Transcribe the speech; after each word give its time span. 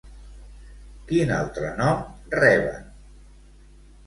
Quin 1.11 1.33
altre 1.35 1.69
nom 1.83 2.01
reben? 2.41 2.89